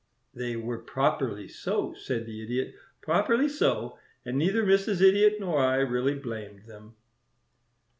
"They 0.33 0.55
were 0.55 0.79
properly 0.79 1.47
so," 1.47 1.93
said 1.93 2.25
the 2.25 2.41
Idiot, 2.41 2.73
"properly 3.01 3.47
so; 3.47 3.99
and 4.25 4.35
neither 4.35 4.63
Mrs. 4.65 4.99
Idiot 4.99 5.35
nor 5.39 5.59
I 5.59 5.75
really 5.77 6.15
blamed 6.15 6.63
them." 6.65 6.95